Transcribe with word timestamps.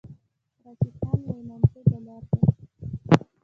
راشد 0.63 0.93
خان 1.01 1.17
یو 1.27 1.39
نامتو 1.49 1.79
بالر 1.89 2.21
دئ. 2.31 2.39